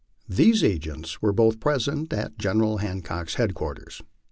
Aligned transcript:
These 0.27 0.63
agents 0.63 1.21
were 1.21 1.31
both 1.31 1.59
present 1.59 2.11
at 2.11 2.39
General 2.39 2.77
Hancock's 2.77 3.35
headquarters. 3.35 4.01